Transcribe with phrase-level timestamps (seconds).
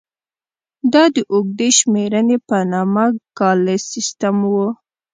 [0.93, 3.05] دا د اوږدې شمېرنې په نامه
[3.39, 4.55] کالیز سیستم و.